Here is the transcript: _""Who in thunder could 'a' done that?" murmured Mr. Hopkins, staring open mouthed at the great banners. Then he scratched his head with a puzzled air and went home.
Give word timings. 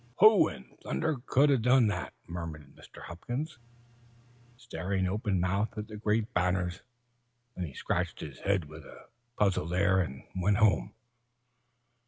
_""Who 0.17 0.47
in 0.47 0.75
thunder 0.81 1.17
could 1.27 1.51
'a' 1.51 1.59
done 1.59 1.85
that?" 1.89 2.13
murmured 2.25 2.73
Mr. 2.75 3.03
Hopkins, 3.03 3.59
staring 4.57 5.05
open 5.07 5.39
mouthed 5.39 5.77
at 5.77 5.89
the 5.89 5.95
great 5.95 6.33
banners. 6.33 6.81
Then 7.55 7.65
he 7.67 7.75
scratched 7.75 8.19
his 8.19 8.39
head 8.39 8.65
with 8.65 8.83
a 8.83 9.09
puzzled 9.37 9.73
air 9.73 9.99
and 9.99 10.23
went 10.35 10.57
home. 10.57 10.95